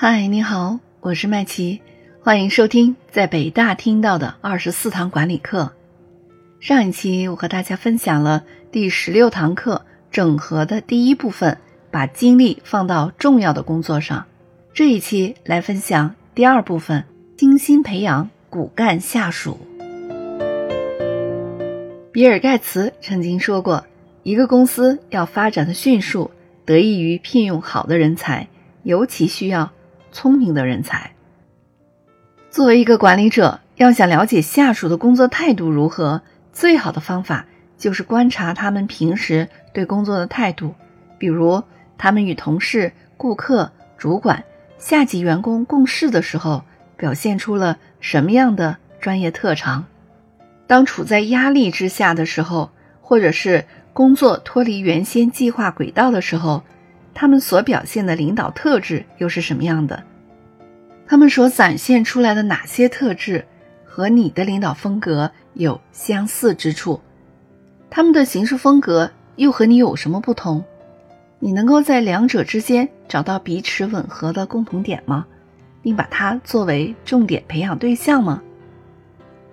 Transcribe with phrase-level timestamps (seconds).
[0.00, 1.80] 嗨，你好，我是麦琪，
[2.22, 5.72] 欢迎收听在北大听到的二十四堂管理课。
[6.60, 11.58] 上一期我和大家分享了第十六堂课整合的第一部分，
[11.90, 14.24] 把精力放到重要的工作上。
[14.72, 17.02] 这一期来分享第二部分，
[17.36, 19.58] 精心培养骨干下属。
[22.12, 23.84] 比尔·盖茨曾经说过，
[24.22, 26.30] 一个公司要发展的迅速，
[26.64, 28.46] 得益于聘用好的人才，
[28.84, 29.72] 尤其需要。
[30.12, 31.12] 聪明的人才。
[32.50, 36.22] 作为一个管理者，要想了解下属的工作态度如何，
[36.52, 40.74] 最好的方法就是观察他们平时对工作的态度。
[41.18, 41.62] 比如，
[41.96, 44.42] 他们与同事、顾客、主管、
[44.78, 46.64] 下级员工共事的时候，
[46.96, 49.84] 表现出了什么样的专业特长？
[50.66, 52.70] 当处在压力之下的时候，
[53.00, 56.62] 或者是工作脱离原先计划轨道的时候。
[57.20, 60.04] 他们所表现的领导特质又是什么样的？
[61.04, 63.44] 他们所展现出来的哪些特质
[63.84, 67.00] 和你的领导风格有相似之处？
[67.90, 70.62] 他们的行事风格又和你有什么不同？
[71.40, 75.26] 你能够在两者之间找到彼此吻合的共同点吗？
[75.82, 78.40] 并把它作为重点培养对象吗？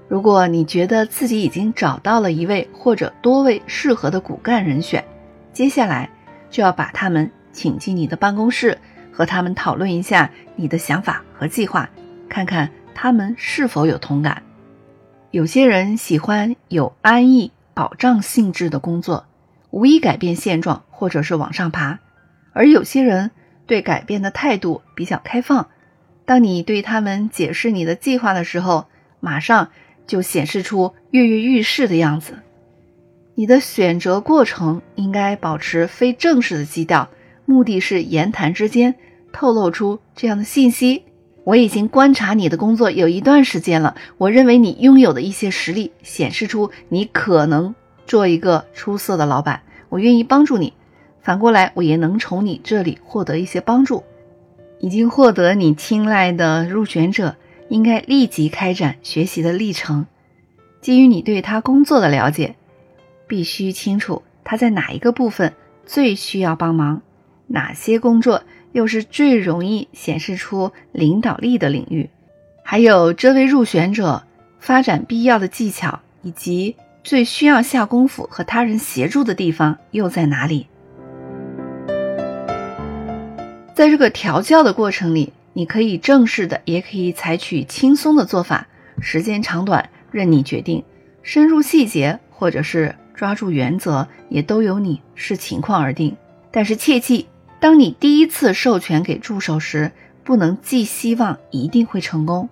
[0.07, 5.03] 如果你觉得自己已经找到了一位或者多位适合的骨干人选，
[5.51, 6.07] 接下来
[6.51, 7.27] 就要把他们。
[7.55, 8.77] 请进你的办公室，
[9.13, 11.89] 和他们讨论一下你的想法和计划，
[12.27, 14.43] 看看他们是否有同感。
[15.31, 19.25] 有些人喜欢有安逸、保障性质的工作，
[19.71, 21.99] 无意改变现状或者是往上爬；
[22.51, 23.31] 而有些人
[23.65, 25.67] 对改变的态度比较开放。
[26.25, 28.87] 当你对他们解释你的计划的时候，
[29.21, 29.69] 马上
[30.05, 32.39] 就显示出跃跃欲试的样子。
[33.35, 37.09] 你的选择过程应该保持非正式的基调。
[37.45, 38.95] 目的是言谈之间
[39.31, 41.03] 透露出这样的信息。
[41.43, 47.75] 我已经观察你的工作有一段时间了，我认为你拥有的一些实力显示出你可能
[48.07, 49.61] 做一个出色的老板。
[49.89, 50.73] 我愿意帮助你，
[51.21, 54.03] 反过来我也能从你这里获得一些帮助。
[54.79, 57.35] 已经获得你青睐的入选者
[57.69, 60.07] 应该立即开展学习的历程。
[60.81, 62.55] 基于你对他工作的了解，
[63.27, 65.53] 必须清楚他在哪一个部分
[65.85, 67.01] 最需要帮忙。
[67.47, 72.09] 哪些工作又是最容易显示出领导力的领域？
[72.63, 74.23] 还有这位入选者
[74.59, 80.67] 发展必要的技巧，以及最需要下功夫和他人协助的地方又在哪里？
[83.75, 88.67] 在这个调教的过程里，你可以正式的，也可以采取轻松的做法，
[88.99, 90.83] 时间长短任你决定，
[91.21, 96.15] 深入细节或者是抓住原则，也都由你视情况而定。
[96.51, 97.27] 但是切记。
[97.65, 99.91] 当你第一次授权给助手时，
[100.23, 102.47] 不能寄希望一定会成功。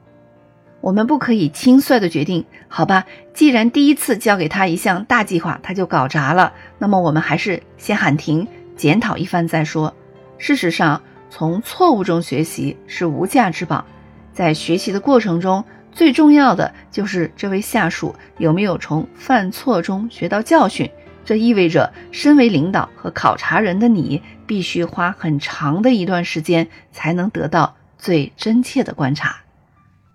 [0.82, 3.06] 我们不可以轻率的决定，好吧？
[3.32, 9.94] 既然第一次交给他一项大计划，他就搞砸了，那么我们还是先喊停，检讨一番再说。
[10.40, 13.86] 事实上，从错误中学习是无价之宝。
[14.34, 20.90] 在学习的过程中，最重要的就是这位下属有没有从犯错中学到教训。
[21.26, 29.38] 这意味着，身为领导和考察人的你，必须花很长的一段时间才能得到最真切的观察。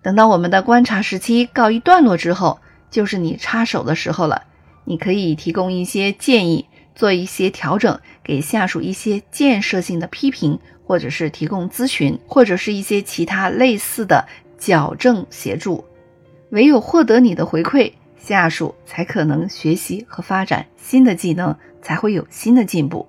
[0.01, 2.59] 等到我们的观察时期告一段落之后，
[2.89, 4.43] 就是你插手的时候了。
[4.85, 6.65] 你可以提供一些建议，
[6.95, 14.25] 做一些调整，给下属一些建设性的批评，或者是提供咨询，或者是一些其他类似的
[14.57, 15.85] 矫正协助。
[16.51, 17.91] 唯有获得你的回馈。
[18.19, 23.07] 下属才可能学习和发展新的技能，才会有新的进步。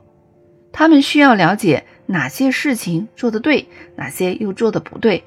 [0.72, 5.24] 他们需要了解哪些事情做得对，哪些又做得不对。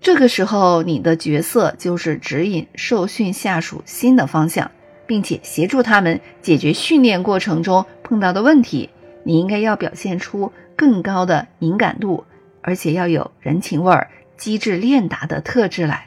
[0.00, 4.70] 这个时候，你的角色就是指引受训下属新的方向，
[5.06, 8.90] 并且协助他们解决训练过程中碰到的问题。
[9.22, 12.24] 你应该要表现出更高的敏感度，
[12.62, 16.06] 而且要有人情味儿、机智练达的特质来。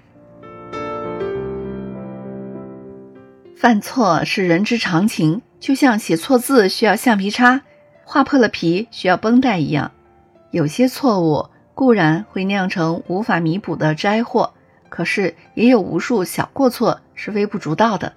[3.59, 7.59] 犯错是人之常情，就像写错字需要橡皮擦，
[8.05, 9.91] 划破了皮需要绷带一样。
[10.51, 11.45] 有些错误
[11.75, 14.53] 固然会酿成无法弥补的灾祸，
[14.87, 18.13] 可是也有无数小过错是微不足道的。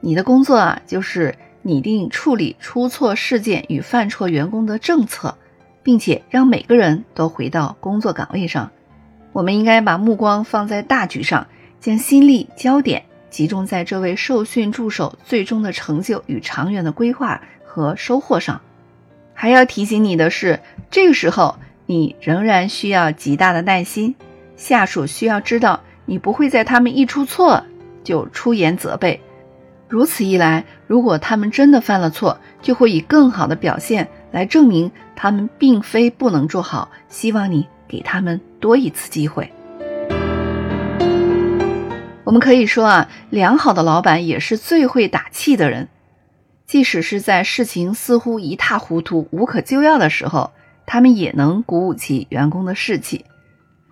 [0.00, 5.38] 你的工作啊，就是拟定处理出错事件与犯错员工的政策，
[5.84, 8.72] 并且让每个人都回到工作岗位上。
[9.30, 11.46] 我们应该把目光放在大局上，
[11.78, 13.04] 将心力焦点。
[13.34, 18.60] 集中在这位受训助手最终的成就与长远的规划和收获上。
[19.34, 24.14] 还要提醒你的是，这个时候你仍然需要极大的耐心。
[24.54, 27.64] 下属需要知道，你不会在他们一出错
[28.04, 29.20] 就出言责备。
[29.88, 36.88] 如此一来，如果他们真的犯了错，就会以更好的表现来证明他们并非不能做好。
[37.08, 39.52] 希望你给他们多一次机会。
[42.34, 45.88] 我们可以说啊，良好的老板也是最会打气的人。
[46.66, 50.50] 即使是在事情似乎一塌糊涂、无可救药的时候，
[50.84, 53.24] 他们也能鼓舞起员工的士气。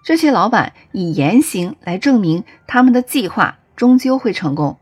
[0.04, 4.76] 这些老板以言行来证明他们的计划终究会成功。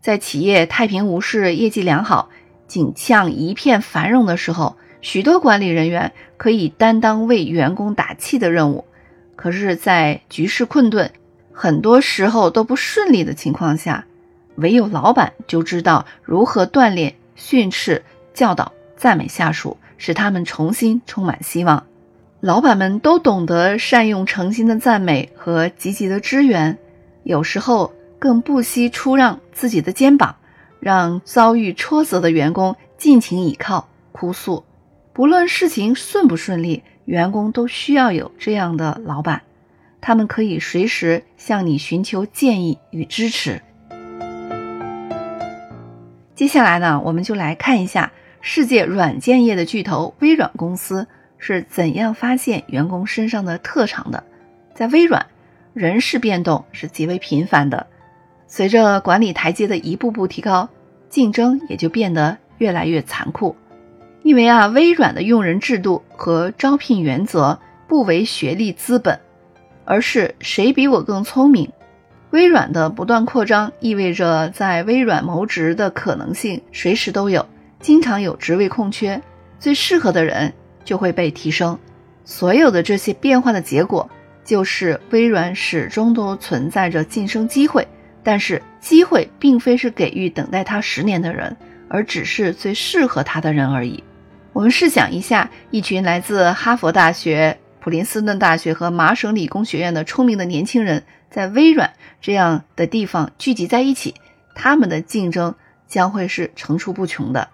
[0.00, 2.30] 在企业太平无事、业绩良好、
[2.66, 8.84] 景象一片繁荣的时候，许多管理人员可以担当为员工打气的任务。
[9.36, 11.12] 可是，在局势困顿、
[11.58, 14.04] 很多时候都不顺利的情况下，
[14.56, 18.04] 唯有老板就知道如何锻炼、训斥、
[18.34, 21.82] 教导、赞美下属，使他们重新充满希望。
[22.40, 26.76] 老板们都懂得善用诚心的赞美和积极的支援，
[27.22, 30.36] 有时候更不惜出让自己的肩膀，
[30.78, 34.62] 让遭遇挫折的员工尽情倚靠、哭诉。
[35.14, 39.40] 不论事情顺不顺利，员工都需要有这样的老板，
[40.00, 43.60] 他们可以随时向你寻求建议与支持。
[46.34, 51.06] 接下来呢，我们就来看一下世界软件业的巨头微软公司。
[51.38, 54.24] 是怎样发现员工身上的特长的？
[54.74, 55.26] 在微软，
[55.74, 57.86] 人事变动是极为频繁的。
[58.46, 60.66] 随着管理台阶的一步步提高，
[61.10, 63.54] 竞争也就变得越来越残酷。
[64.22, 69.20] 因为啊，微软的用人制度和招聘原则不为学历资本，
[69.86, 71.72] 而是谁比我更聪明。
[72.32, 77.46] 微软的不断扩张意味着在微软谋职的可能性随时都有，
[77.80, 79.18] 经常有职位空缺，
[79.58, 80.52] 最适合的人。
[80.84, 81.76] 就会被提升，
[82.24, 84.08] 所有的这些变化的结果，
[84.44, 87.84] 就是微软始终都存在着晋升机会，
[88.22, 91.56] 但是机会并非是给予等待他十年的人，
[91.88, 94.00] 而只是最适合他的人而已。
[94.52, 104.16] 我们试想一下，一群来自哈佛大学、普林斯顿大学和麻省理工学院的聪明的年轻人，在微软这样的地方聚集在一起，
[104.56, 105.54] 他们的竞争
[105.86, 107.48] 将会是层出不穷的，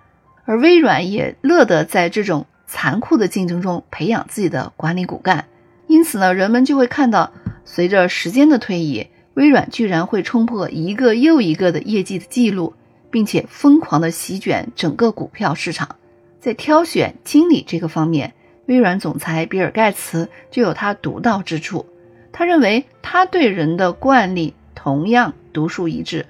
[0.47, 2.47] 而微软也乐得在这种。
[2.67, 5.45] 残酷的竞争中培养自己的管理骨干，
[5.87, 7.31] 因此呢，人们就会看到，
[7.67, 12.73] 随着时间的推移，微软居然会冲破一个又一个的业绩的记录，
[13.11, 15.97] 并且疯狂的席卷整个股票市场。
[16.41, 18.33] 在挑选经理这个方面，
[18.73, 21.85] 微软总裁比尔盖茨就有他独到之处。
[22.33, 26.25] 他认为他对人的惯例同样独树一帜，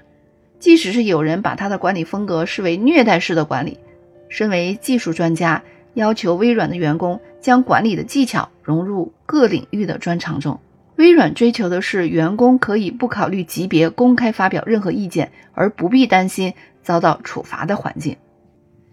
[0.59, 3.79] 即使是有人把他的管理风格视为虐待式的管理，
[4.27, 5.63] 身为技术专家。
[5.93, 10.59] 要求微软的员工将管理的技巧融入各领域的专长中。
[10.95, 18.17] 微软追求的是员工可以不考虑级别公开发表任何意见，而不必担心遭到处罚的环境。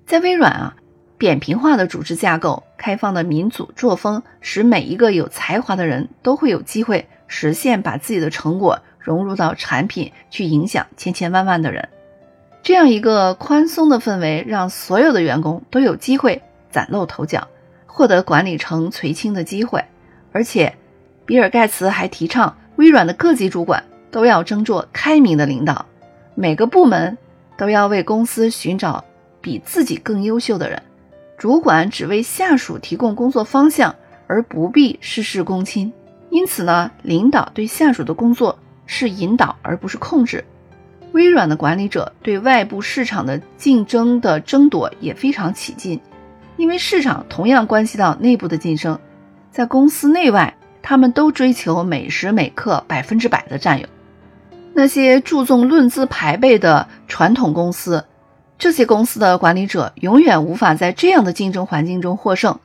[0.06, 0.76] 在微软啊，
[1.21, 11.87] 扁平化的组织架构、开放的民主作风，使每一个有才华的人都会有机会实现把自己的成果融入到产品，去影响千千万万的人。
[12.63, 16.41] 这样一个宽松的氛围，让所有的员工都有机会。
[16.71, 17.47] 崭露头角，
[17.85, 19.85] 获得管理层垂青的机会，
[20.33, 20.75] 而且，
[21.27, 25.85] 比尔盖茨还提倡微软的各级主管都要争做开明的领导，
[26.35, 27.19] 每个部门
[27.59, 29.05] 都要为公司寻找
[29.43, 30.81] 比自己更优秀的人，
[31.40, 33.94] 主管只为下属提供工作方向，
[34.26, 35.90] 而不必事事躬亲。
[36.28, 40.44] 因此呢，领导对下属的工作是引导而不是控制。
[41.12, 45.99] 微软的管理者对外部市场的竞争的争夺也非常起劲。
[46.59, 48.99] 因为市场同样关系到内部的晋升，
[49.50, 53.87] 在公司内外，他们都追求每时每刻百分之百的占有。
[54.75, 58.04] 那些注重论资排辈的传统公司，
[58.61, 62.61] 这些公司的管理者永远无法在这样的竞争环境中获胜。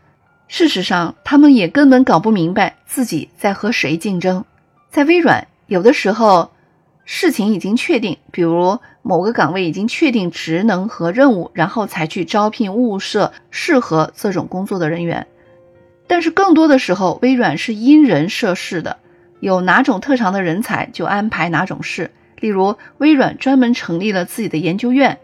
[0.49, 4.43] 事实上，他们也根本搞不明白自己在和谁竞争。
[4.91, 6.51] 在微软，有的时候。
[7.07, 15.27] 事情已经确定，比如某个岗位已经确定职能和任务，然后才去招聘物色适合这种工作的人员。
[16.07, 18.97] 但是更多的时候，微软是因人设事的，
[19.39, 22.09] 有哪种特长的人才就安排哪种事。
[22.39, 25.19] 例如，微软专门成立了自己的研究院，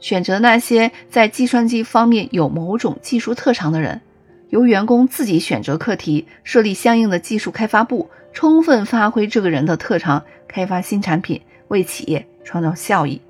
[0.00, 4.00] 选择那些在计算机方面有某种技术特长的人，
[4.48, 8.10] 由员工自己选择课题，设立相应的技术开发部。
[8.32, 13.20] 充分发挥这个人的特长，开发新产品，为企业创造效益。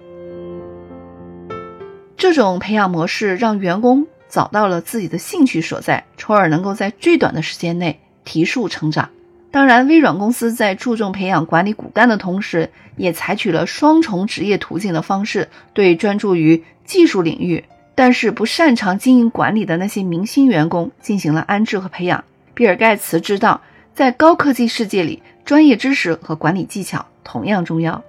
[2.19, 9.09] 这种培养模式让员工找到了自己的兴趣所在，从而能够在最短的时间内提速成长。
[9.53, 17.65] 当然，微软公司在注重培养管理骨干的同时，也采取了双重职业途径的方式，对专注于技术领域
[17.97, 22.25] 但是不擅长经营管理的那些明星员工进行了安置和培养。
[22.55, 23.61] 比尔·盖茨知道，
[23.93, 28.05] 在高科技世界里，专业知识和管理技巧同样重要。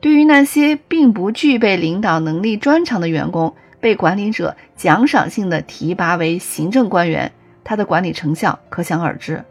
[0.00, 7.32] 对于那些并不具备领导能力专长的员工，被管理者奖赏性的提拔为行政官员，
[7.64, 9.44] 他的管理成效可想而知。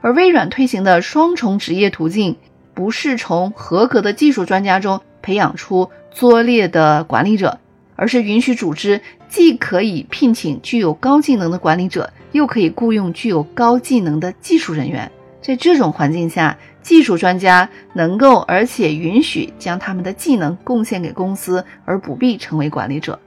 [0.00, 2.36] 而微软推行的双重职业途径，
[2.74, 7.58] 不是从合格的技术专家中培养出拙劣的管理者，
[7.96, 15.10] 而是允许组织既可以聘请具有高技能的管理者，又可以雇佣具有高技能的技术人员。
[15.42, 23.18] 在这种环境下，技术专家能够而且允许将他们的技能贡献给公司，而不必成为管理者。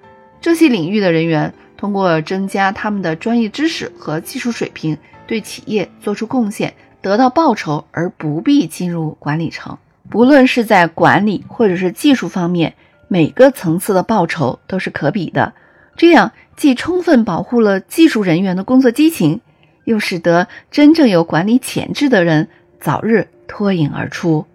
[0.42, 4.98] 这些领域的人员通过增加他们的专业知识和技术水平。
[5.27, 9.77] 对企业做出贡献，得到报酬，而不必进入管理层。
[10.10, 12.75] 不论是在管理或者是技术方面，
[13.08, 15.53] 每个层次的报酬都是可比的。
[15.96, 19.42] 这样既充分保护了技术人员的工作激情，
[19.86, 22.50] 又使得真正有管理潜质的人
[22.80, 24.46] 早日脱颖而出。